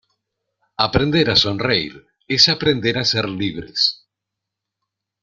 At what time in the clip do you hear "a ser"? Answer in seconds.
2.97-3.29